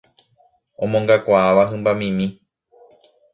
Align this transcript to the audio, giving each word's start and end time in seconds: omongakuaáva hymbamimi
omongakuaáva 0.83 1.63
hymbamimi 1.71 2.25